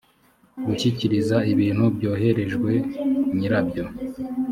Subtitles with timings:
[0.65, 2.71] gushyikiriza ibintu byoherejwe
[3.37, 3.85] nyirabyo